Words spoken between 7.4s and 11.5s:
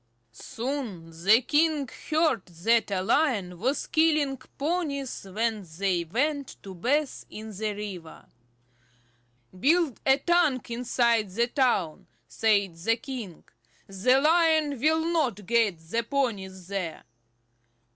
the river. "Build a tank inside the